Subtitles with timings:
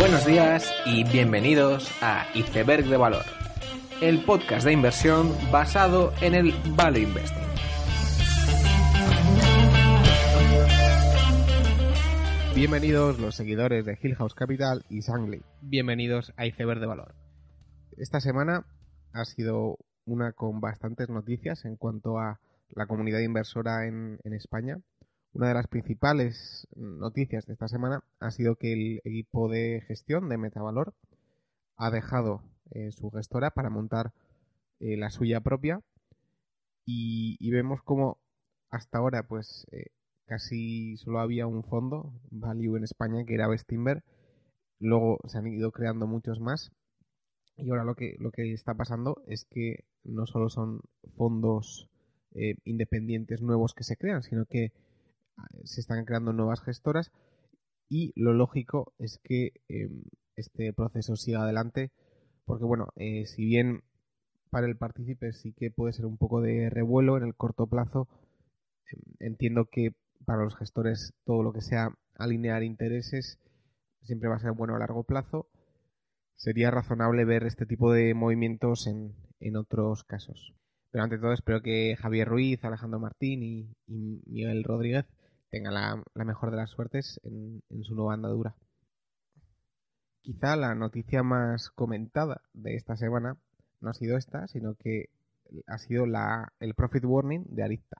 [0.00, 3.26] Buenos días y bienvenidos a Iceberg de Valor,
[4.00, 7.44] el podcast de inversión basado en el Value Investing.
[12.54, 15.42] Bienvenidos los seguidores de Hill House Capital y Sangley.
[15.60, 17.14] Bienvenidos a Iceberg de Valor.
[17.98, 18.64] Esta semana
[19.12, 24.78] ha sido una con bastantes noticias en cuanto a la comunidad inversora en, en España.
[25.32, 30.28] Una de las principales noticias de esta semana ha sido que el equipo de gestión
[30.28, 30.92] de Metavalor
[31.76, 34.12] ha dejado eh, su gestora para montar
[34.80, 35.80] eh, la suya propia.
[36.84, 38.18] Y, vemos como
[38.70, 39.86] hasta ahora pues eh,
[40.26, 44.02] casi solo había un fondo value en España que era Bestinver.
[44.80, 46.72] Luego se han ido creando muchos más.
[47.56, 50.80] Y ahora lo que lo que está pasando es que no solo son
[51.16, 51.88] fondos
[52.64, 54.72] independientes nuevos que se crean sino que
[55.64, 57.12] se están creando nuevas gestoras
[57.88, 59.90] y lo lógico es que eh,
[60.36, 61.90] este proceso siga adelante
[62.44, 63.82] porque bueno, eh, si bien
[64.50, 68.08] para el partícipe sí que puede ser un poco de revuelo en el corto plazo,
[68.92, 73.38] eh, entiendo que para los gestores todo lo que sea alinear intereses
[74.02, 75.48] siempre va a ser bueno a largo plazo.
[76.36, 80.54] Sería razonable ver este tipo de movimientos en, en otros casos.
[80.90, 85.06] Pero ante todo espero que Javier Ruiz, Alejandro Martín y, y Miguel Rodríguez
[85.50, 88.54] tenga la, mejor de las suertes en, su nueva andadura.
[90.22, 93.36] Quizá la noticia más comentada de esta semana
[93.80, 95.06] no ha sido esta, sino que
[95.66, 96.04] ha sido
[96.60, 97.96] el profit warning de Arista.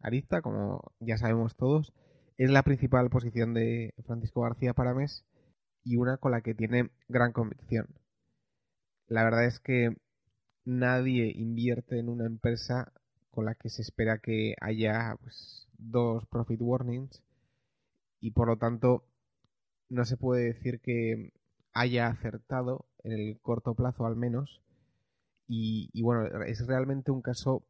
[0.00, 1.92] Arista, como ya sabemos todos,
[2.36, 5.24] es la principal posición de Francisco García Parames
[5.84, 7.86] y una con la que tiene gran convicción.
[9.06, 9.94] La verdad es que
[10.64, 12.92] nadie invierte en una empresa
[13.30, 17.22] con la que se espera que haya pues, dos profit warnings
[18.20, 19.04] y por lo tanto
[19.88, 21.32] no se puede decir que
[21.72, 24.60] haya acertado en el corto plazo al menos.
[25.46, 27.62] Y, bueno es realmente un caso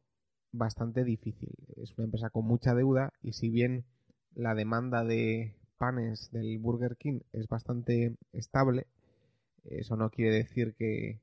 [0.51, 1.51] bastante difícil.
[1.75, 3.85] Es una empresa con mucha deuda y si bien
[4.33, 8.87] la demanda de panes del Burger King es bastante estable
[9.69, 11.19] eso no quiere decir que,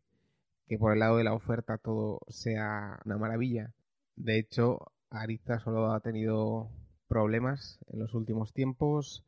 [0.66, 3.72] que por el lado de la oferta todo sea una maravilla.
[4.16, 6.70] De hecho Arista solo ha tenido
[7.12, 9.22] problemas en los últimos tiempos,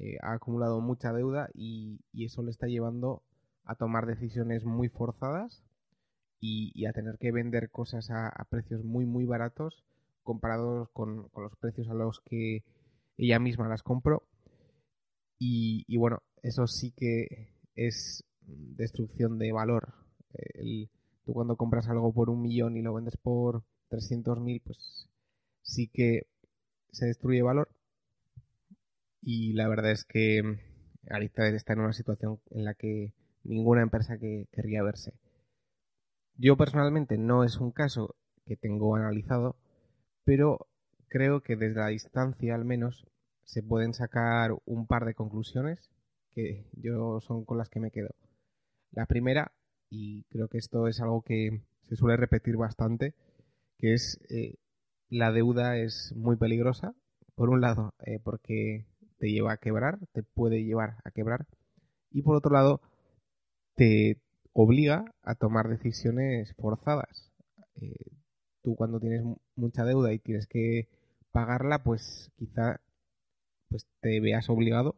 [0.00, 3.22] eh, ha acumulado mucha deuda y, eso le está llevando
[3.62, 5.62] a tomar decisiones muy forzadas
[6.40, 9.84] y, a tener que vender cosas a, precios muy muy baratos
[10.24, 12.64] comparados con, los precios a los que
[13.16, 14.24] ella misma las compró.
[15.38, 19.94] Y, bueno, eso sí que es destrucción de valor.
[21.24, 25.08] Tú cuando compras algo por un millón y lo vendes por 300.000, pues
[25.62, 26.26] sí que
[26.92, 27.68] se destruye valor.
[29.22, 30.58] Y la verdad es que
[31.10, 33.12] Arista está en una situación en la que
[33.44, 35.12] ninguna empresa que querría verse.
[36.36, 38.14] Yo personalmente no es un caso
[38.46, 39.56] que tengo analizado,
[40.24, 40.68] pero
[41.08, 43.06] creo que desde la distancia al menos
[43.44, 45.90] se pueden sacar un par de conclusiones
[46.32, 48.14] que yo son con las que me quedo.
[48.92, 49.52] La primera,
[49.90, 53.14] y creo que esto es algo que se suele repetir bastante,
[53.78, 54.56] que es eh,
[55.08, 56.94] la deuda es muy peligrosa.
[57.34, 58.86] Por un lado, eh, porque
[59.18, 61.46] te lleva a quebrar, te puede llevar a quebrar.
[62.10, 62.80] Y por otro lado,
[63.74, 64.20] te
[64.52, 67.32] obliga a tomar decisiones forzadas.
[67.76, 67.94] Eh,
[68.62, 69.22] tú cuando tienes
[69.54, 70.88] mucha deuda y tienes que
[71.30, 72.80] pagarla, pues quizá
[73.68, 74.96] pues te veas obligado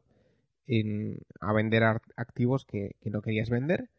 [0.67, 1.83] en, a vender
[2.17, 3.91] activos que, que, no querías vender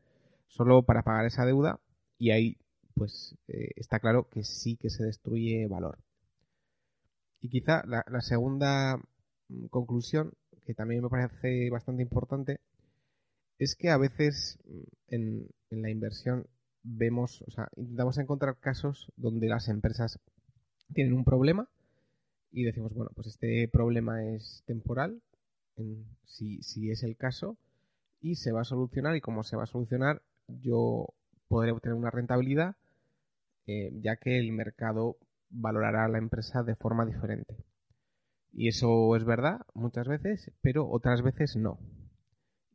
[0.47, 1.79] solo para pagar esa deuda
[2.17, 2.57] y ahí
[2.95, 5.97] pues eh, está claro que sí que se destruye valor.
[7.41, 8.97] Y quizá la, segunda
[9.49, 10.33] mm, conclusión,
[10.65, 12.59] que también me parece bastante importante,
[13.57, 16.45] es que a veces mm, en, en la inversión
[16.83, 20.19] vemos, o sea, intentamos encontrar casos donde las empresas
[20.93, 21.67] tienen un problema
[22.51, 25.21] y decimos, bueno, pues este problema es temporal,
[25.77, 27.57] en, si, si es el caso,
[28.19, 31.07] y se va a solucionar, y como se va a solucionar, yo
[31.47, 32.75] podré obtener una rentabilidad,
[33.71, 35.17] eh, ya que el mercado
[35.49, 37.55] valorará a la empresa de forma diferente.
[38.51, 41.79] Y eso es verdad muchas veces, pero otras veces no.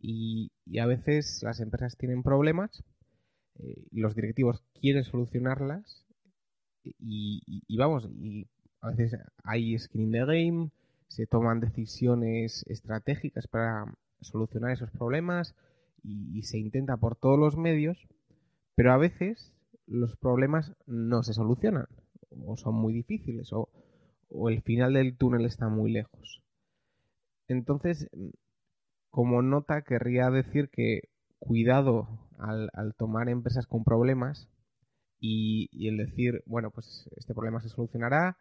[0.01, 0.51] Y,
[0.81, 2.83] a veces las empresas tienen problemas,
[3.59, 6.07] eh, los directivos quieren solucionarlas
[6.83, 8.47] y, vamos, y
[8.81, 10.71] a veces hay skin in the game,
[11.09, 13.85] se toman decisiones estratégicas para
[14.21, 15.55] solucionar esos problemas
[16.03, 18.07] y se intenta por todos los medios,
[18.77, 19.56] pero a veces
[19.87, 21.87] los problemas no se solucionan
[22.45, 23.69] o son muy difíciles o,
[24.29, 26.43] o, el final del túnel está muy lejos.
[27.49, 28.09] Entonces,
[29.11, 34.49] como nota querría decir que cuidado al, tomar empresas con problemas
[35.21, 38.37] y, el decir, bueno, pues este problema se solucionará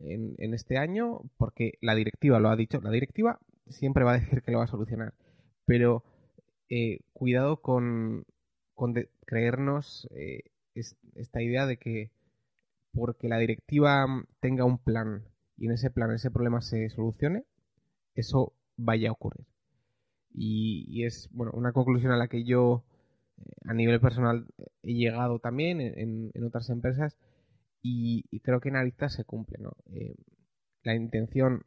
[0.00, 2.80] en, en, este año porque la directiva lo ha dicho.
[2.80, 5.14] La directiva siempre va a decir que lo va a solucionar,
[5.66, 6.04] pero
[6.68, 8.24] eh, cuidado con,
[8.74, 8.94] con
[9.26, 10.42] creernos eh,
[10.74, 12.10] esta idea de que
[12.92, 14.06] porque la directiva
[14.40, 15.24] tenga un plan
[15.56, 17.44] y en ese plan ese problema se solucione,
[18.14, 19.46] eso vaya a ocurrir.
[20.32, 22.84] Y, es bueno una conclusión a la que yo
[23.38, 24.46] eh, a nivel personal
[24.82, 27.16] he llegado también en, otras empresas
[27.82, 29.58] y, creo que en Arista se cumple.
[29.60, 29.76] ¿no?
[29.92, 30.16] Eh,
[30.82, 31.64] la intención,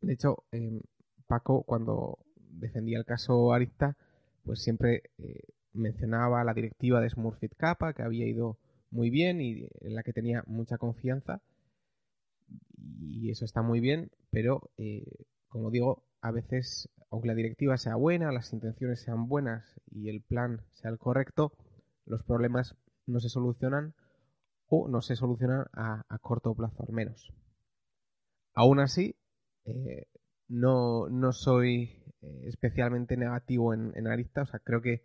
[0.00, 0.80] de hecho, eh,
[1.26, 3.96] Paco cuando defendía el caso Arista,
[4.44, 5.02] pues siempre
[5.74, 8.58] mencionaba la directiva de Smurfit Kappa, que había ido
[8.90, 11.42] muy bien y en la que tenía mucha confianza.
[12.76, 14.70] Y eso está muy bien, pero
[15.48, 20.20] como digo, a veces aunque la directiva sea buena, las intenciones sean buenas y el
[20.20, 21.52] plan sea el correcto,
[22.06, 22.76] los problemas
[23.06, 23.94] no se solucionan
[24.66, 27.32] o no se solucionan a, corto plazo al menos.
[28.52, 29.14] Aún así,
[29.64, 30.08] eh,
[30.48, 35.04] no, soy eh, especialmente negativo en, Arista, o sea, creo que,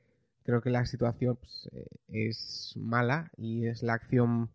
[0.50, 4.50] creo que la situación pues, eh, es mala y es la acción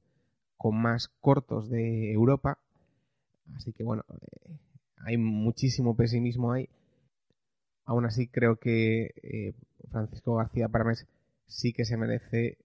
[0.57, 2.59] con más cortos de Europa.
[3.55, 4.05] Así que bueno,
[4.99, 6.69] hay muchísimo pesimismo ahí
[7.87, 9.55] Aún así, creo que eh,
[9.91, 11.07] Francisco García Parmes
[11.47, 12.59] sí que se merece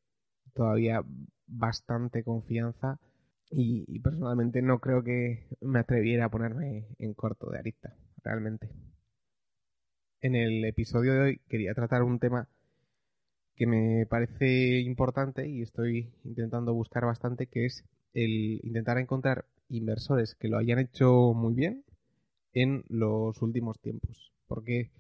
[0.54, 1.04] todavía
[1.48, 3.00] bastante confianza
[3.52, 8.70] y, personalmente no creo que me atreviera a ponerme en corto de arista, realmente.
[10.22, 12.48] En el episodio de hoy quería tratar un tema
[13.60, 17.84] que me parece importante y estoy intentando buscar bastante, que es
[18.14, 21.84] el intentar encontrar inversores que lo hayan hecho muy bien
[22.54, 24.32] en los últimos tiempos.
[24.48, 24.92] Porque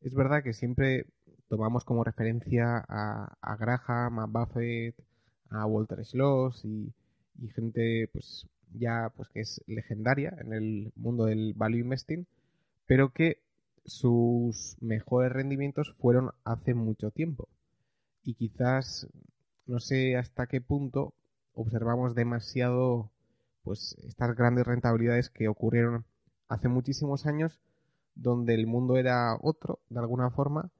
[0.00, 1.06] es verdad que siempre
[1.46, 4.96] tomamos como referencia a, Graham, a Buffett,
[5.50, 6.92] a Walter Schloss y,
[7.54, 12.26] gente pues ya pues que es legendaria en el mundo del value investing,
[12.86, 13.38] pero que
[13.84, 17.48] sus mejores rendimientos fueron hace mucho tiempo.
[18.22, 19.08] Y quizás
[19.66, 21.14] no sé hasta qué punto
[21.54, 23.10] observamos demasiado
[23.62, 26.04] pues estas grandes rentabilidades que ocurrieron
[26.48, 27.60] hace muchísimos años
[28.14, 30.70] donde el mundo era otro, de alguna forma,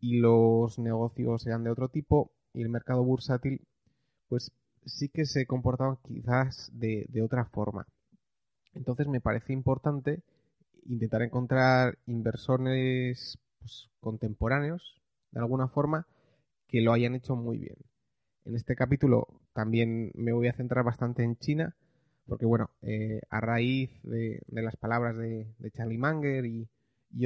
[0.00, 3.60] y los negocios eran de otro tipo, y el mercado bursátil,
[4.28, 4.52] pues
[4.84, 7.86] sí que se comportaba quizás de, otra forma.
[8.74, 10.22] Entonces me parece importante
[10.84, 15.00] intentar encontrar inversores pues, contemporáneos,
[15.32, 16.06] de alguna forma,
[16.68, 17.76] que lo hayan hecho muy bien.
[18.44, 21.76] En este capítulo también me voy a centrar bastante en China,
[22.26, 26.68] porque bueno, eh, a raíz de, las palabras de, Charlie Munger y,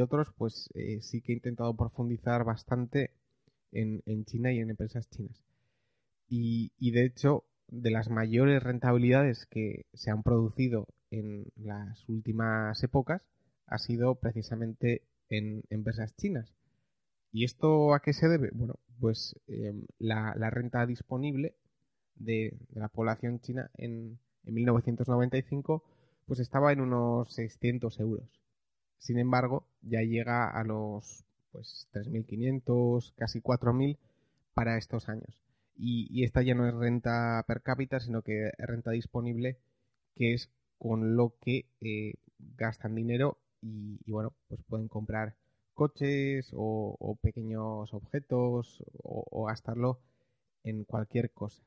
[0.00, 3.10] otros, pues eh, sí que he intentado profundizar bastante
[3.72, 5.42] en, China y en empresas chinas.
[6.28, 13.22] Y, de hecho, de las mayores rentabilidades que se han producido en las últimas épocas
[13.66, 16.52] ha sido precisamente en empresas chinas.
[17.32, 18.50] ¿Y esto a qué se debe?
[18.52, 21.54] Bueno, pues em, la, renta disponible
[22.16, 25.84] de la población china en, en 1995,
[26.26, 28.28] pues estaba en unos 600 euros.
[28.98, 33.98] Sin embargo, ya llega a los pues 3.500, casi 4.000
[34.54, 35.40] para estos años.
[35.76, 39.56] Y, esta ya no es renta per cápita, sino que es renta disponible,
[40.14, 42.14] que es con lo que eh,
[42.56, 45.34] gastan dinero y, bueno, pues pueden comprar
[45.80, 49.98] coches o, pequeños objetos o gastarlo
[50.62, 51.62] en cualquier cosa.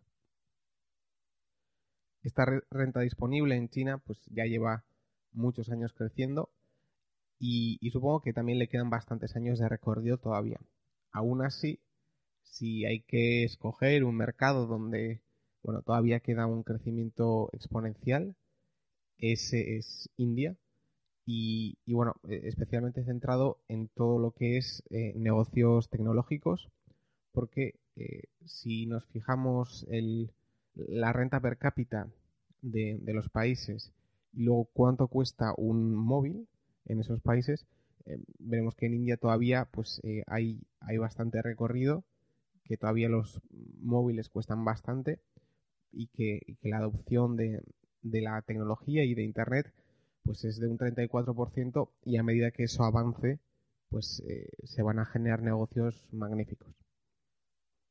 [2.21, 4.83] Esta renta disponible en China pues ya lleva
[5.31, 6.51] muchos años creciendo
[7.39, 10.59] y, supongo que también le quedan bastantes años de recorrido todavía.
[11.11, 11.79] Aún así,
[12.43, 15.21] si hay que escoger un mercado donde
[15.63, 18.35] bueno, todavía queda un crecimiento exponencial,
[19.17, 20.55] ese es India.
[21.25, 26.69] Y, bueno, e, especialmente centrado en todo lo que es eh, negocios tecnológicos,
[27.31, 30.31] porque eh, si nos fijamos el,
[30.75, 32.07] la renta per cápita
[32.61, 33.91] de, los países
[34.33, 36.47] y luego cuánto cuesta un móvil
[36.85, 37.65] en esos países,
[38.05, 42.03] eh, veremos que en India todavía pues hay, hay bastante recorrido,
[42.65, 43.41] que todavía los
[43.81, 45.19] móviles cuestan bastante
[45.91, 47.61] y que, la adopción de,
[48.01, 49.71] de, la tecnología y de Internet
[50.23, 53.39] pues es de un 34% y a medida que eso avance
[53.89, 56.73] pues eh, se van a generar negocios magníficos.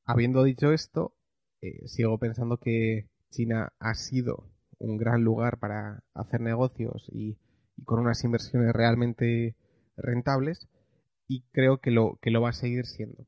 [0.05, 1.15] Habiendo dicho esto,
[1.61, 7.39] eh, sigo pensando que China ha sido un gran lugar para hacer negocios y,
[7.85, 9.57] con unas inversiones realmente
[9.97, 10.69] rentables
[11.29, 13.27] y creo que lo, que lo va a seguir siendo.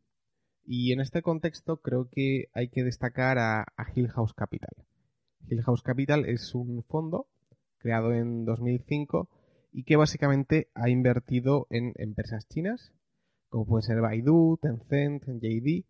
[0.64, 4.74] Y en este contexto creo que hay que destacar a, a Hill House Capital.
[5.48, 7.28] Hill House Capital es un fondo
[7.84, 9.28] creado en 2005
[9.70, 12.94] y que básicamente ha invertido en empresas chinas,
[13.50, 15.84] como puede ser Baidu, Tencent, JD,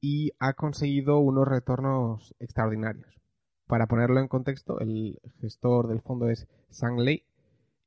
[0.00, 3.20] y ha conseguido unos retornos extraordinarios.
[3.66, 7.24] Para ponerlo en contexto, el gestor del fondo es Sang Lei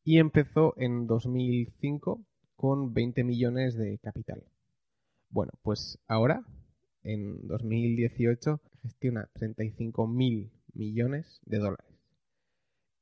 [0.03, 2.23] y empezó en 2005
[2.55, 4.43] con 20 millones de capital.
[5.31, 6.45] Bueno, pues ahora,
[7.01, 11.92] en 2018, gestiona 35 mil millones de dólares.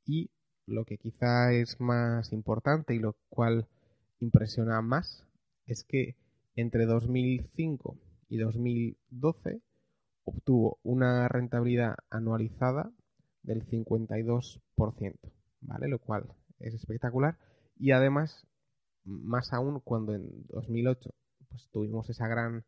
[0.05, 0.29] Y
[0.65, 3.67] lo que quizá es más importante y lo cual
[4.19, 5.25] impresiona más
[5.65, 6.15] es que
[6.55, 7.97] entre 2005
[8.29, 9.61] y 2012
[10.23, 12.91] obtuvo una rentabilidad anualizada
[13.43, 14.61] del 52%,
[15.61, 15.87] ¿vale?
[15.87, 16.27] Lo cual
[16.59, 17.37] es espectacular
[17.77, 18.45] y además
[19.03, 21.09] más aún cuando en 2008
[21.49, 22.63] pues tuvimos esa gran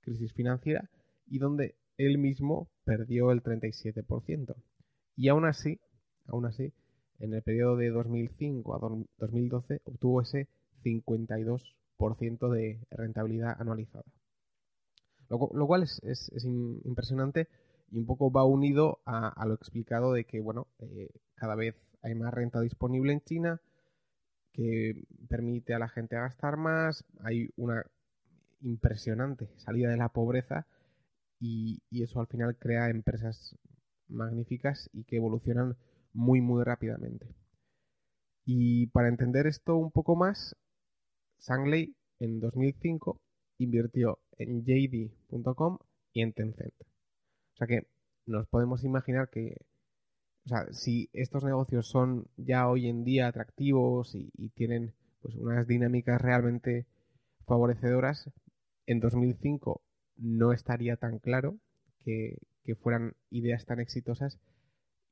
[0.00, 0.90] crisis financiera
[1.26, 4.54] y donde él mismo perdió el 37%.
[5.16, 5.80] Y aún así,
[6.28, 6.72] aún así,
[7.18, 8.78] en el periodo de 2005 a
[9.18, 10.48] 2012 obtuvo ese
[10.84, 14.04] 52% de rentabilidad anualizada.
[15.28, 16.30] Lo, cual es,
[16.84, 17.48] impresionante
[17.90, 22.14] y un poco va unido a, lo explicado de que, bueno, eh, cada vez hay
[22.14, 23.60] más renta disponible en China
[24.52, 27.84] que permite a la gente gastar más, hay una
[28.60, 30.66] impresionante salida de la pobreza
[31.40, 33.56] y, y eso al final crea empresas
[34.08, 35.76] magníficas y que evolucionan
[36.16, 37.28] muy muy rápidamente.
[38.44, 40.56] Y para entender esto un poco más,
[41.38, 43.20] Sangley en 2005
[43.58, 45.78] invirtió en JD.com
[46.12, 46.74] y en Tencent.
[46.80, 47.86] O sea que
[48.24, 49.56] nos podemos imaginar que,
[50.46, 55.66] o sea, si estos negocios son ya hoy en día atractivos y, tienen pues unas
[55.66, 56.86] dinámicas realmente
[57.46, 58.30] favorecedoras,
[58.86, 59.82] en 2005
[60.16, 61.58] no estaría tan claro
[62.04, 64.38] que, que fueran ideas tan exitosas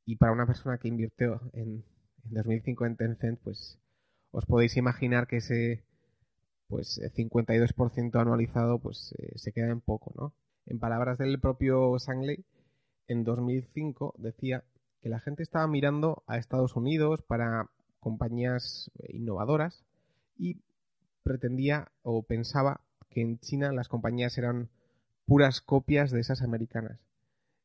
[0.07, 1.85] y para una persona que invirtió en,
[2.31, 3.79] 2005 en Tencent, pues
[4.31, 5.85] os podéis imaginar que ese
[6.69, 10.33] pues 52% anualizado pues eh, se queda en poco, ¿no?
[10.65, 12.45] En palabras del propio Sangley,
[13.07, 14.65] en 2005 decía
[15.03, 17.69] que la gente estaba mirando a Estados Unidos para
[18.01, 19.85] compañías innovadoras
[20.39, 20.63] y
[21.23, 22.81] pretendía o pensaba
[23.11, 24.71] que en China las compañías eran
[25.27, 26.99] puras copias de esas americanas.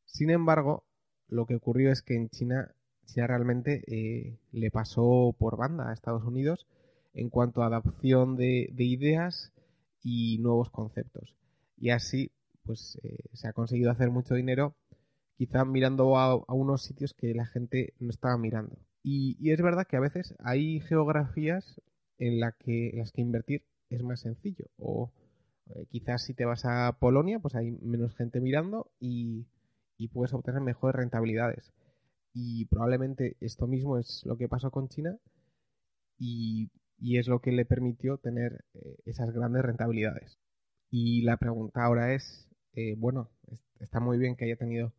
[0.06, 0.84] Sin embargo,
[1.30, 2.74] lo que ocurrió es que en China,
[3.06, 6.68] China realmente eh, le pasó por banda a Estados Unidos
[7.14, 9.52] en cuanto a adopción de, ideas
[10.02, 11.36] y nuevos conceptos.
[11.78, 12.32] Y así,
[12.64, 14.76] pues eh, se ha conseguido hacer mucho dinero,
[15.38, 18.78] quizá mirando a, unos sitios que la gente no estaba mirando.
[19.02, 21.82] Y, es verdad que a veces hay geografías
[22.18, 24.66] en, la que, las que invertir es más sencillo.
[24.78, 25.12] O
[25.70, 29.46] eh, quizás si te vas a Polonia, pues hay menos gente mirando y
[30.00, 31.72] y puedes obtener mejores rentabilidades.
[32.34, 35.20] Y probablemente esto mismo es lo que pasó con China
[36.18, 40.40] y, es lo que le permitió tener eh, esas grandes rentabilidades.
[40.90, 43.30] Y la pregunta ahora es, eh, bueno,
[43.80, 44.94] está muy bien que haya tenido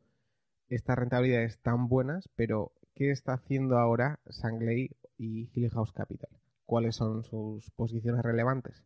[0.69, 6.31] estas rentabilidades tan buenas, pero ¿qué está haciendo ahora Sangley y Hill House Capital?
[6.67, 8.85] ¿Cuáles son sus posiciones relevantes?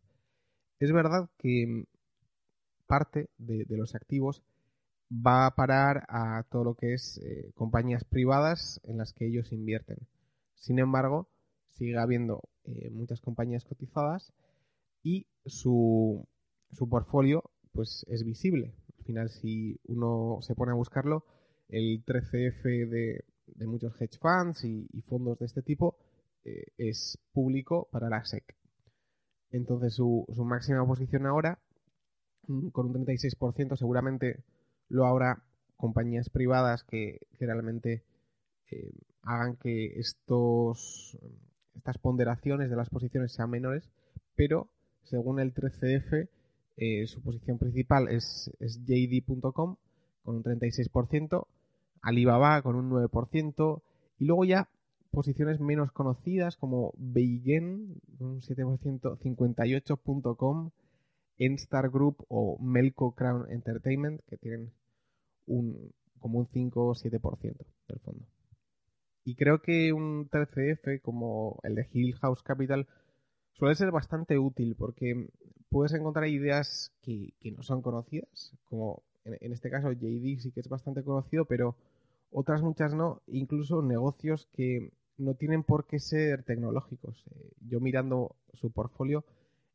[0.79, 1.85] Es verdad que
[2.87, 4.43] parte de los activos
[5.11, 9.51] va a parar a todo lo que es eh, compañías privadas en las que ellos
[9.51, 9.97] invierten.
[10.55, 11.29] Sin embargo,
[11.69, 14.33] sigue habiendo eh, muchas compañías cotizadas
[15.03, 16.27] y su,
[16.71, 18.73] su portfolio pues es visible.
[18.97, 21.25] Al final, si uno se pone a buscarlo,
[21.67, 23.25] el 13F de,
[23.65, 25.97] muchos hedge funds y, fondos de este tipo
[26.43, 28.55] eh, es público para la SEC.
[29.51, 31.59] Entonces, su, su máxima posición ahora,
[32.47, 34.43] mm, con un 36%, seguramente
[34.89, 35.43] lo habrá
[35.77, 38.03] compañías privadas que, realmente
[38.71, 41.17] eh, hagan que estos,
[41.75, 43.89] estas ponderaciones de las posiciones sean menores,
[44.35, 44.69] pero
[45.03, 46.29] según el 13F,
[46.77, 49.77] eh, su posición principal es, es JD.com
[50.23, 51.45] con un 36%,
[52.01, 53.81] Alibaba con un 9%,
[54.19, 54.69] y luego ya
[55.11, 60.71] posiciones menos conocidas como Beigen con un 7%, 58.com,
[61.37, 64.71] Enstar Group o Melco Crown Entertainment, que tienen
[65.45, 68.25] un, como un 5 o 7% del fondo.
[69.23, 72.87] Y creo que un 13F como el de Hill House Capital
[73.53, 75.29] suele ser bastante útil porque
[75.69, 80.69] puedes encontrar ideas que, no son conocidas, como en, este caso JD sí que es
[80.69, 81.75] bastante conocido, pero
[82.31, 87.25] otras muchas no, incluso negocios que no tienen por qué ser tecnológicos.
[87.31, 89.23] Eh, yo mirando su portfolio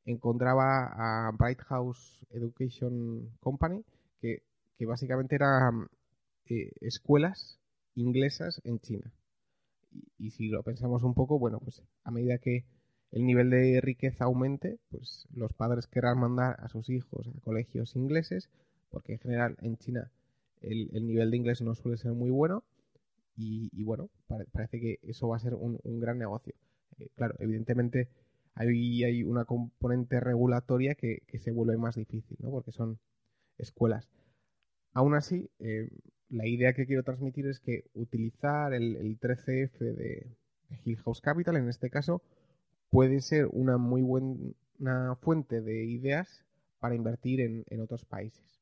[0.04, 3.85] encontraba a Bright House Education Company,
[4.21, 4.42] que,
[4.87, 5.88] básicamente eran
[6.47, 7.59] eh, escuelas
[7.95, 9.12] inglesas en China.
[10.19, 12.64] Y, si lo pensamos un poco, bueno, pues a medida que
[13.11, 17.97] el nivel de riqueza aumente, pues los padres querrán mandar a sus hijos a colegios
[17.97, 18.49] ingleses,
[18.90, 20.11] porque en general en China
[20.61, 22.64] el, nivel de inglés no suele ser muy bueno.
[23.37, 24.11] Y, bueno,
[24.52, 26.54] parece que eso va a ser un, gran negocio.
[26.99, 28.09] Eh, claro, evidentemente
[28.54, 32.50] ahí hay una componente regulatoria que, se vuelve más difícil, ¿no?
[32.50, 32.99] Porque son
[33.59, 34.09] escuelas.
[34.92, 35.88] Aún así, eh,
[36.28, 40.37] la idea que quiero transmitir es que utilizar el, 13F de,
[40.85, 42.23] Hill House Capital, en este caso,
[42.90, 46.45] puede ser una muy buena fuente de ideas
[46.78, 48.61] para invertir en, otros países.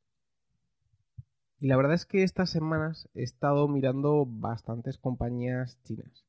[1.60, 6.24] Y la verdad es que estas semanas he estado mirando bastantes compañías chinas.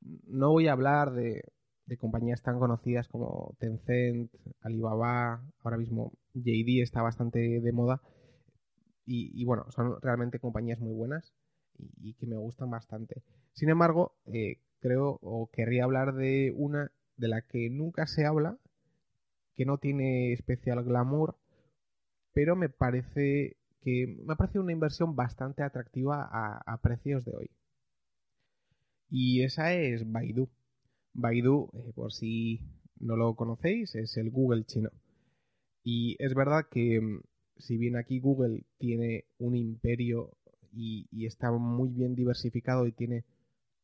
[0.00, 1.42] No voy a hablar de,
[1.86, 8.02] de compañías tan conocidas como Tencent, Alibaba, ahora mismo JD está bastante de moda,
[9.08, 11.32] y, bueno, son realmente compañías muy buenas
[11.78, 13.22] y, que me gustan bastante.
[13.52, 18.58] Sin embargo, eh, creo o querría hablar de una de la que nunca se habla,
[19.54, 21.36] que no tiene especial glamour,
[22.32, 27.50] pero me parece que me ha parecido una inversión bastante atractiva a, precios de hoy.
[29.08, 30.48] Y esa es Baidu.
[31.16, 32.60] Baidu, eh, por si
[33.00, 34.90] no lo conocéis, es el Google chino.
[35.82, 37.20] Y es verdad que mm,
[37.58, 40.36] si bien aquí Google tiene un imperio
[40.72, 43.24] y, está muy bien diversificado y tiene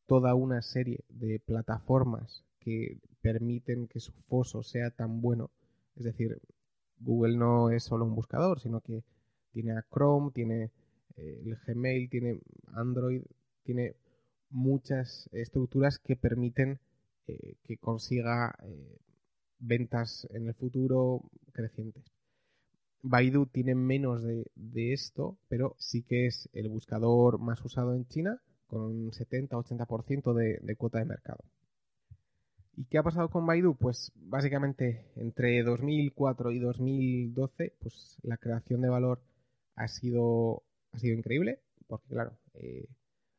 [0.05, 5.49] toda una serie de plataformas que permiten que su foso sea tan bueno,
[5.95, 6.39] es decir,
[6.99, 9.03] Google no es solo un buscador, sino que
[9.51, 10.71] tiene a Chrome, tiene
[11.17, 12.39] eh, el Gmail, tiene
[12.73, 13.23] Android,
[13.63, 13.95] tiene
[14.49, 16.79] muchas estructuras que permiten
[17.27, 18.97] eh, que consiga eh,
[19.59, 22.03] ventas en el futuro crecientes.
[23.01, 28.41] Baidu tiene menos de, esto, pero sí que es el buscador más usado en China,
[28.67, 31.43] con un 70-80% de, de cuota de mercado.
[32.75, 33.75] ¿Y qué ha pasado con Baidu?
[33.75, 39.19] Pues básicamente entre 2004 y 2012, pues la creación de valor
[39.75, 42.87] ha sido, ha sido increíble, porque claro, eh,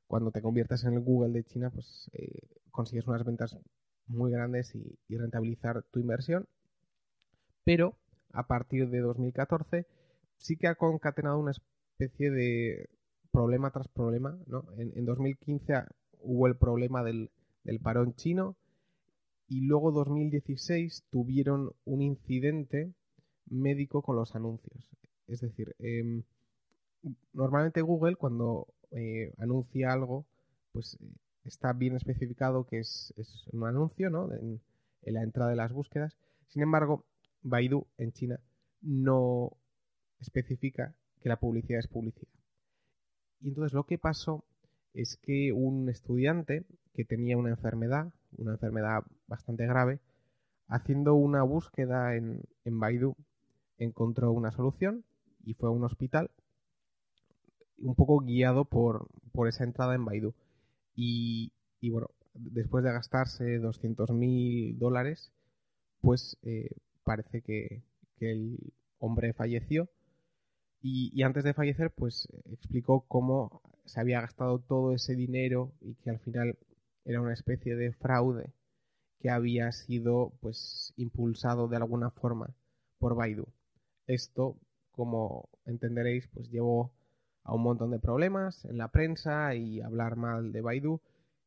[0.07, 3.57] cuando te conviertas en el Google de China, pues eh, consigues unas ventas
[4.07, 6.47] muy grandes y, rentabilizar tu inversión.
[7.65, 7.97] Pero
[8.33, 9.87] a partir de 2014
[10.37, 12.91] sí que ha concatenado una especie de
[13.31, 14.37] problema tras problema.
[14.47, 14.65] ¿no?
[14.77, 15.85] En, 2015
[16.21, 17.31] hubo el problema del,
[17.81, 18.57] parón chino
[19.47, 22.93] y luego 2016 tuvieron un incidente
[23.47, 24.89] médico con los anuncios.
[25.29, 26.25] Es decir, em,
[27.33, 30.27] normalmente Google cuando eh, anuncia algo,
[30.73, 33.15] pues eh, está bien especificado que es,
[33.53, 34.33] un anuncio ¿no?
[34.33, 34.61] en,
[35.03, 36.17] la entrada de las búsquedas.
[36.49, 37.05] Sin embargo,
[37.43, 38.41] Baidu en China
[38.81, 39.53] no
[40.21, 42.33] especifica que la publicidad es publicidad.
[43.41, 44.45] Y entonces lo que pasó
[44.95, 50.01] es que un estudiante que tenía una enfermedad, una enfermedad bastante grave,
[50.69, 53.17] haciendo una búsqueda en, Baidu,
[53.79, 55.05] encontró una solución
[55.45, 56.31] y fue a un hospital,
[57.79, 59.09] un poco guiado por,
[59.49, 60.35] esa entrada en Baidu.
[60.95, 61.53] Y,
[61.91, 65.33] bueno, después de gastarse 200.000 dólares,
[66.01, 66.71] pues eh,
[67.05, 67.83] parece que,
[68.21, 69.91] el hombre falleció
[70.81, 76.09] y, antes de fallecer pues explicó cómo se había gastado todo ese dinero y que
[76.09, 76.57] al final
[77.05, 78.55] era una especie de fraude
[79.19, 82.55] que había sido pues impulsado de alguna forma
[82.99, 83.47] por Baidu.
[84.07, 84.57] Esto,
[84.91, 86.93] como entenderéis, pues llevó
[87.45, 91.01] a un montón de problemas en la prensa y hablar mal de Baidu.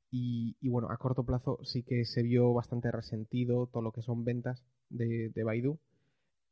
[0.09, 4.23] Y, bueno, a corto plazo sí que se vio bastante resentido todo lo que son
[4.23, 5.77] ventas de, Baidu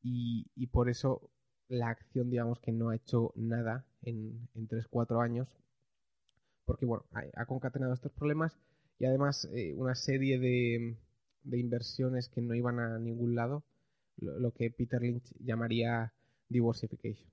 [0.04, 1.30] y, por eso
[1.70, 5.48] la acción digamos que no ha hecho nada en, en 3-4 años
[6.66, 8.58] porque bueno, ha, concatenado estos problemas
[9.00, 10.98] y además eh, una serie de,
[11.58, 13.64] inversiones que no iban a ningún lado,
[14.18, 16.14] lo, que Peter Lynch llamaría
[16.50, 17.30] diversification.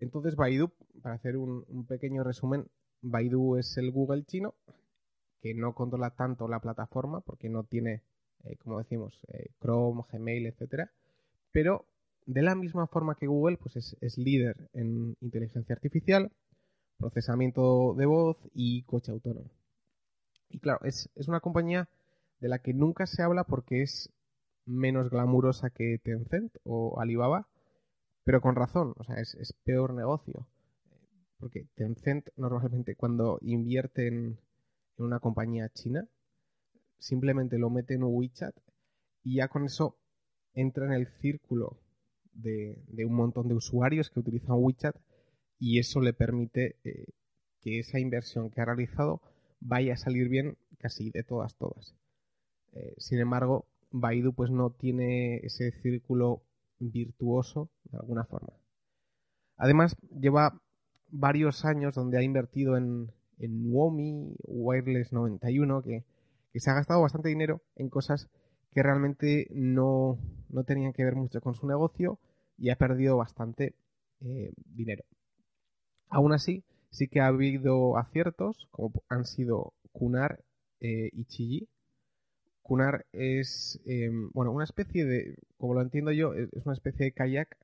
[0.00, 0.70] Entonces Baidu,
[1.02, 2.66] para hacer un, pequeño resumen,
[3.02, 4.54] Baidu es el Google chino
[5.40, 8.02] que no controla tanto la plataforma porque no tiene
[8.46, 10.90] eh, como decimos, eh, Chrome, Gmail, etcétera.
[11.52, 11.86] Pero
[12.26, 16.32] de la misma forma que Google, pues es, líder en inteligencia artificial,
[16.98, 19.50] procesamiento de voz y coche autónomo.
[20.48, 21.88] Y claro, es, una compañía
[22.40, 24.10] de la que nunca se habla porque es
[24.64, 27.48] menos glamurosa que Tencent o Alibaba,
[28.26, 30.48] pero con razón, o sea, es, peor negocio.
[31.38, 34.40] Porque Tencent normalmente cuando invierte en
[34.96, 36.08] una compañía china,
[36.98, 38.56] simplemente lo mete en WeChat
[39.22, 40.00] y ya con eso
[40.54, 41.78] entra en el círculo
[42.32, 44.96] de, un montón de usuarios que utilizan WeChat
[45.60, 47.06] y eso le permite eh,
[47.60, 49.22] que esa inversión que ha realizado
[49.60, 51.94] vaya a salir bien casi de todas, todas.
[52.72, 56.42] Eh, sin embargo, Baidu pues no tiene ese círculo
[56.78, 58.52] virtuoso de alguna forma.
[59.56, 60.60] Además, lleva
[61.08, 66.04] varios años donde ha invertido en, en Nuomi Wireless 91, que,
[66.54, 68.30] se ha gastado bastante dinero en cosas
[68.72, 72.18] que realmente no, no, tenían que ver mucho con su negocio
[72.56, 73.74] y ha perdido bastante
[74.20, 75.04] eh, dinero.
[76.08, 80.42] Aún así, sí que ha habido aciertos, como han sido Kunar
[80.80, 81.68] eh, y Chigi.
[82.66, 87.12] Kunar es, em, bueno, una especie de, como lo entiendo yo, es una especie de
[87.12, 87.56] kayak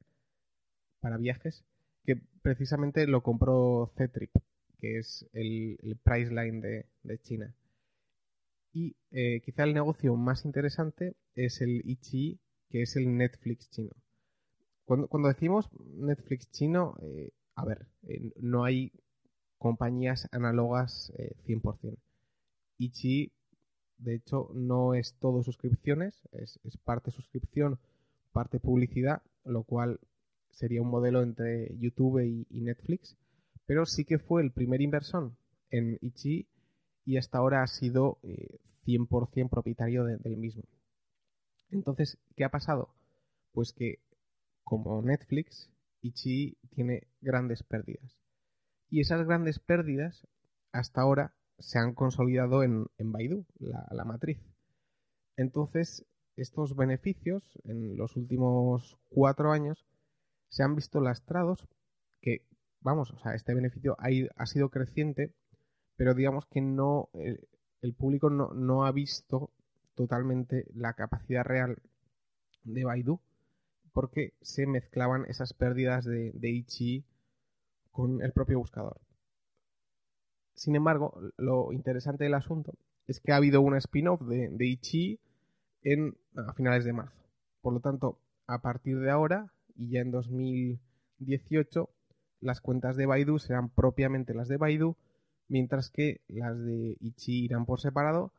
[1.01, 1.65] para viajes
[2.05, 4.31] que precisamente lo compró Cetrip,
[4.79, 7.53] que es el, price line de, China.
[8.73, 12.39] Y eh, quizá el negocio más interesante es el Ichi,
[12.71, 13.91] que es el Netflix chino.
[14.85, 18.93] Cuando, decimos Netflix chino, eh, a ver, eh, no hay
[19.59, 21.13] compañías análogas
[21.45, 21.99] 100%.
[22.79, 23.33] Ichi,
[24.03, 27.79] de hecho, no es todo suscripciones, es, parte suscripción,
[28.33, 30.01] parte publicidad, lo cual
[30.51, 33.17] sería un modelo entre YouTube y, Netflix,
[33.65, 35.33] pero sí que fue el primer inversor
[35.71, 36.49] en Ichi
[37.05, 38.19] y hasta ahora ha sido
[38.87, 40.65] 100% eh, propietario del mismo.
[41.71, 42.95] Entonces, ¿qué ha pasado?
[43.53, 44.01] Pues que,
[44.65, 45.71] como Netflix,
[46.03, 48.19] Ichi tiene grandes pérdidas.
[48.91, 50.27] Y esas grandes pérdidas,
[50.73, 54.39] hasta ahora, se han consolidado en, Baidu, la, matriz.
[55.37, 56.05] Entonces,
[56.37, 59.87] estos beneficios en los últimos cuatro años
[60.49, 61.69] se han visto lastrados
[62.21, 62.47] que,
[62.81, 65.35] vamos, o sea, este beneficio ha, ha sido creciente,
[65.97, 69.51] pero digamos que no, el, público no, ha visto
[69.95, 71.81] totalmente la capacidad real
[72.65, 73.21] de Baidu
[73.93, 77.05] porque se mezclaban esas pérdidas de, de Ichi
[77.91, 79.02] con el propio buscador.
[80.63, 82.75] Sin embargo, lo interesante del asunto
[83.09, 85.19] es que ha habido una spin-off de, Ichi
[85.83, 87.21] en, a finales de marzo.
[87.61, 91.91] Por lo tanto, a partir de ahora, y ya en 2018
[92.43, 94.95] las cuentas de Baidu serán propiamente las de Baidu,
[95.49, 98.33] mientras que las de Ichi irán por separado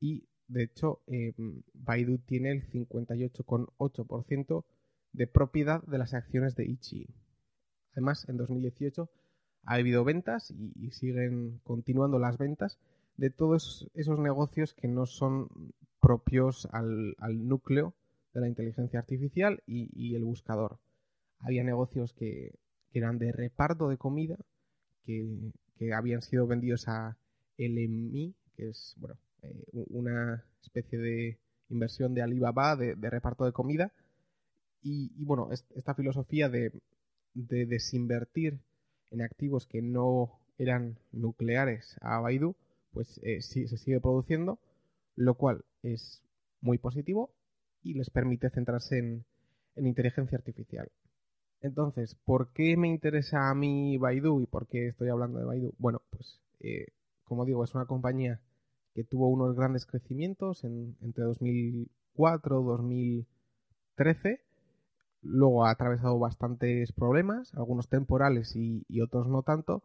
[0.00, 4.64] y de hecho em, Baidu tiene el 58,8%
[5.14, 7.06] de propiedad de las acciones de Ichi.
[7.92, 9.08] Además, en 2018
[9.70, 12.76] ha habido ventas y, siguen continuando las ventas
[13.16, 15.48] de todos esos negocios que no son
[16.00, 17.14] propios al
[17.46, 17.94] núcleo
[18.34, 20.80] de la inteligencia artificial y, el buscador.
[21.38, 22.58] Había negocios que,
[22.92, 24.36] eran de reparto de comida,
[25.04, 25.52] que,
[25.94, 27.16] habían sido vendidos a
[27.56, 33.92] LMI, que es bueno, eh, una especie de inversión de Alibaba de, reparto de comida.
[34.82, 36.72] Y, bueno, esta filosofía de,
[37.34, 38.58] desinvertir
[39.10, 42.54] en activos que no eran nucleares a Baidu,
[42.92, 44.58] pues eh, sí se sigue produciendo,
[45.16, 46.22] lo cual es
[46.60, 47.30] muy positivo
[47.82, 49.24] y les permite centrarse en,
[49.76, 50.90] inteligencia artificial.
[51.62, 55.74] Entonces, ¿por qué me interesa a mí Baidu y por qué estoy hablando de Baidu?
[55.78, 56.88] Bueno, pues eh,
[57.24, 58.40] como digo, es una compañía
[58.94, 64.40] que tuvo unos grandes crecimientos en, entre 2004 y 2013.
[65.22, 69.82] Luego ha atravesado bastantes problemas, algunos temporales y, otros no tanto,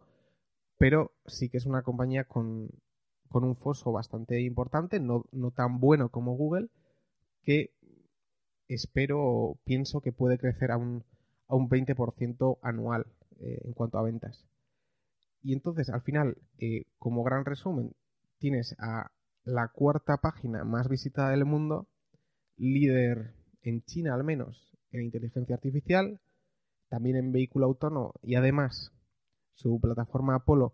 [0.78, 2.69] pero sí que es una compañía con,
[3.32, 6.69] un foso bastante importante, no, no tan bueno como Google,
[7.43, 7.74] que
[8.69, 11.04] espero, pienso que puede crecer a un,
[11.50, 13.06] a un 20% anual
[13.39, 14.48] eh, en cuanto a ventas.
[15.43, 17.93] Y entonces, al final, eh, como gran resumen,
[18.39, 19.12] tienes a
[19.43, 21.88] la cuarta página más visitada del mundo,
[22.58, 26.19] líder en China al menos en inteligencia artificial,
[26.89, 28.91] también en vehículo autónomo y además
[29.53, 30.73] su plataforma Apolo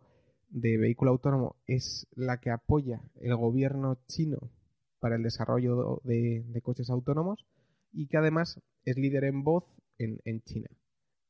[0.50, 4.52] de vehículo autónomo es la que apoya el gobierno chino
[5.00, 7.46] para el desarrollo de coches autónomos
[7.92, 9.66] y que además es líder en voz
[9.98, 10.70] en, China.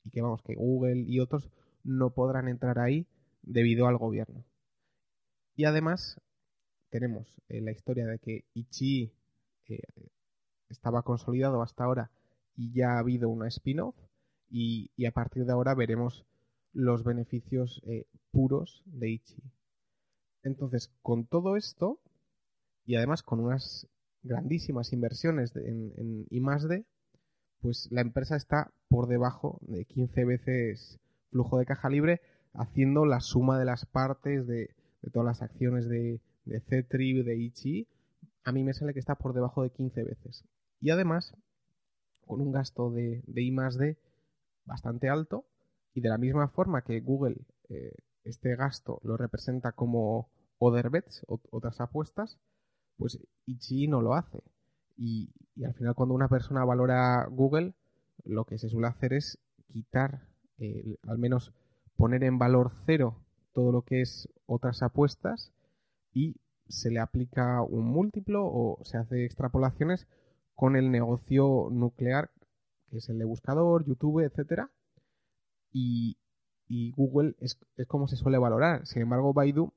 [0.04, 1.50] Y que vamos, que Google y otros
[1.84, 3.08] no podrán entrar ahí
[3.42, 4.46] debido al gobierno.
[5.56, 6.20] Y además
[6.90, 9.14] tenemos eh, la historia de que Ichi
[9.68, 9.80] eh,
[10.70, 12.12] estaba consolidado hasta ahora
[12.56, 13.96] y ya ha habido una spin-off
[14.50, 16.26] y, a partir de ahora veremos
[16.74, 19.42] los beneficios eh, puros de Ichi.
[20.44, 22.00] Entonces, con todo esto
[22.86, 23.88] y además con unas
[24.24, 26.86] grandísimas inversiones en, en I+D,
[27.62, 32.22] pues la empresa está por debajo de 15 veces flujo de caja libre,
[32.54, 34.76] haciendo la suma de las partes de,
[35.14, 37.88] todas las acciones de, de C-Trib, de Ichi,
[38.44, 40.44] a mí me sale que está por debajo de 15 veces.
[40.80, 41.34] Y además,
[42.32, 43.98] con un gasto de, de I más D
[44.64, 45.44] bastante alto
[45.94, 47.36] y de la misma forma que Google
[47.68, 52.40] eh, este gasto lo representa como other bets, otras apuestas,
[52.96, 54.44] pues Ichi no lo hace.
[54.96, 55.34] Y,
[55.66, 57.74] al final cuando una persona valora Google,
[58.24, 60.30] lo que se suele hacer es quitar,
[61.08, 61.54] al menos
[61.98, 63.18] poner en valor cero
[63.52, 65.52] todo lo que es otras apuestas
[66.14, 66.38] y
[66.70, 70.08] se le aplica un múltiplo o se hace extrapolaciones
[70.62, 72.30] con el negocio nuclear,
[72.86, 74.70] que es el de buscador, YouTube, etcétera.
[75.74, 76.18] Y,
[76.96, 78.86] Google es, como se suele valorar.
[78.86, 79.74] Sin embargo, Baidu,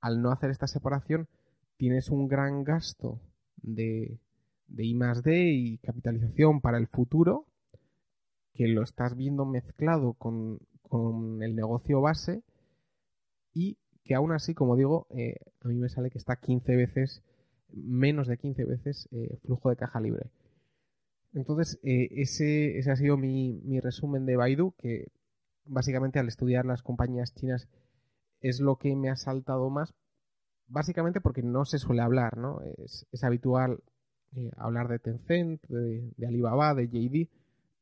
[0.00, 1.26] al no hacer esta separación,
[1.76, 3.18] tienes un gran gasto
[3.56, 4.20] de,
[4.68, 7.46] de I D y capitalización para el futuro,
[8.54, 12.44] que lo estás viendo mezclado con, con el negocio base
[13.54, 17.24] y que aún así, como digo, eh, a mí me sale que está 15 veces,
[17.72, 20.30] menos de 15 veces eh, flujo de caja libre.
[21.32, 25.08] Entonces, eh, ese, ese, ha sido mi, mi, resumen de Baidu, que
[25.64, 27.68] básicamente al estudiar las compañías chinas
[28.40, 29.94] es lo que me ha saltado más,
[30.66, 32.60] básicamente porque no se suele hablar, ¿no?
[32.78, 33.82] Es, es habitual
[34.56, 37.28] hablar de Tencent, de, de, Alibaba, de JD,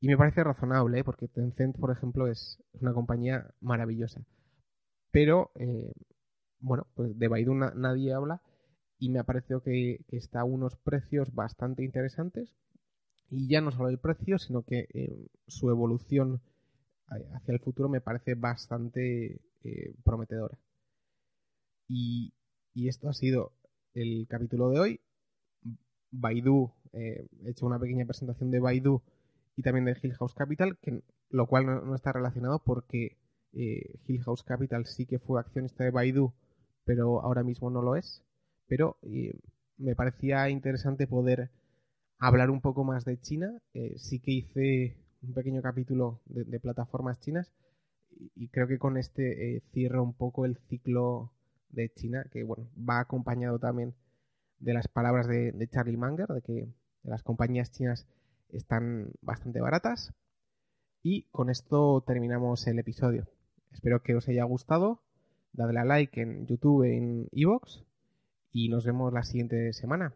[0.00, 4.24] y me parece razonable, porque Tencent, por ejemplo, es, una compañía maravillosa.
[5.10, 5.50] Pero
[6.60, 8.42] bueno, pues de Baidu nadie habla
[8.98, 12.54] y me ha parecido que, está a unos precios bastante interesantes
[13.30, 16.40] y ya no solo el precio, sino que eh, su evolución
[17.06, 20.58] hacia el futuro me parece bastante eh, prometedora.
[21.88, 22.32] Y,
[22.74, 23.52] esto ha sido
[23.94, 25.00] el capítulo de hoy.
[26.10, 29.02] Baidu, eh, he hecho una pequeña presentación de Baidu
[29.56, 30.78] y también de Hill House Capital,
[31.28, 33.18] lo cual no, está relacionado porque
[33.52, 36.32] Hill House Capital sí que fue accionista de Baidu
[36.88, 38.24] pero ahora mismo no lo es.
[38.68, 38.98] Pero
[39.78, 41.50] me parecía interesante poder
[42.18, 43.60] hablar un poco más de China.
[43.72, 47.52] Eh, sí que hice un pequeño capítulo de, plataformas chinas
[48.10, 51.32] y, creo que con este eh, cierro un poco el ciclo
[51.70, 53.94] de China, que bueno, va acompañado también
[54.58, 56.68] de las palabras de, Charlie Munger, de que
[57.02, 58.06] las compañías chinas
[58.50, 60.12] están bastante baratas.
[61.02, 63.28] Y con esto terminamos el episodio.
[63.72, 65.02] Espero que os haya gustado
[65.52, 67.87] dadle a like en YouTube, en Evox
[68.52, 70.14] y nos vemos la siguiente semana.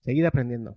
[0.00, 0.76] Seguid aprendiendo.